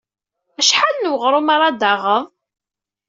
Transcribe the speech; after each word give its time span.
Acḥal 0.59 0.95
n 0.97 1.11
weɣrum 1.11 1.47
ara 1.55 1.73
d-taɣeḍ? 1.75 2.23